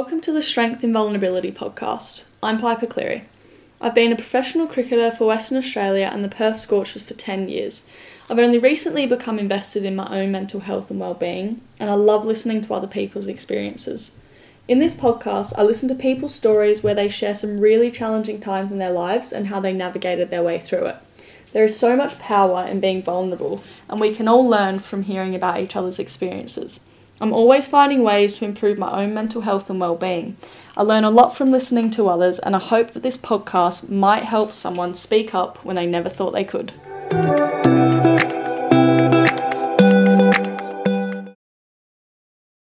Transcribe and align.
Welcome 0.00 0.22
to 0.22 0.32
the 0.32 0.40
Strength 0.40 0.82
in 0.82 0.94
Vulnerability 0.94 1.52
podcast. 1.52 2.24
I'm 2.42 2.58
Piepa 2.58 2.88
Cleary. 2.88 3.24
I've 3.82 3.94
been 3.94 4.12
a 4.12 4.16
professional 4.16 4.66
cricketer 4.66 5.10
for 5.10 5.26
Western 5.26 5.58
Australia 5.58 6.08
and 6.10 6.24
the 6.24 6.30
Perth 6.30 6.56
Scorchers 6.56 7.02
for 7.02 7.12
10 7.12 7.50
years. 7.50 7.84
I've 8.30 8.38
only 8.38 8.56
recently 8.58 9.04
become 9.04 9.38
invested 9.38 9.84
in 9.84 9.94
my 9.94 10.08
own 10.10 10.32
mental 10.32 10.60
health 10.60 10.90
and 10.90 10.98
well-being, 10.98 11.60
and 11.78 11.90
I 11.90 11.94
love 11.94 12.24
listening 12.24 12.62
to 12.62 12.72
other 12.72 12.86
people's 12.86 13.28
experiences. 13.28 14.16
In 14.66 14.78
this 14.78 14.94
podcast, 14.94 15.52
I 15.58 15.64
listen 15.64 15.86
to 15.90 15.94
people's 15.94 16.34
stories 16.34 16.82
where 16.82 16.94
they 16.94 17.08
share 17.10 17.34
some 17.34 17.60
really 17.60 17.90
challenging 17.90 18.40
times 18.40 18.72
in 18.72 18.78
their 18.78 18.92
lives 18.92 19.34
and 19.34 19.48
how 19.48 19.60
they 19.60 19.74
navigated 19.74 20.30
their 20.30 20.42
way 20.42 20.58
through 20.58 20.86
it. 20.86 20.96
There 21.52 21.64
is 21.64 21.78
so 21.78 21.94
much 21.94 22.18
power 22.18 22.64
in 22.64 22.80
being 22.80 23.02
vulnerable, 23.02 23.62
and 23.86 24.00
we 24.00 24.14
can 24.14 24.28
all 24.28 24.48
learn 24.48 24.78
from 24.78 25.02
hearing 25.02 25.34
about 25.34 25.60
each 25.60 25.76
other's 25.76 25.98
experiences. 25.98 26.80
I'm 27.22 27.34
always 27.34 27.66
finding 27.66 28.02
ways 28.02 28.38
to 28.38 28.46
improve 28.46 28.78
my 28.78 29.02
own 29.02 29.12
mental 29.12 29.42
health 29.42 29.68
and 29.68 29.78
well-being. 29.78 30.36
I 30.74 30.82
learn 30.82 31.04
a 31.04 31.10
lot 31.10 31.36
from 31.36 31.50
listening 31.50 31.90
to 31.90 32.08
others, 32.08 32.38
and 32.38 32.56
I 32.56 32.60
hope 32.60 32.92
that 32.92 33.02
this 33.02 33.18
podcast 33.18 33.90
might 33.90 34.24
help 34.24 34.54
someone 34.54 34.94
speak 34.94 35.34
up 35.34 35.62
when 35.64 35.76
they 35.76 35.86
never 35.86 36.08
thought 36.08 36.30
they 36.30 36.44
could. 36.44 36.72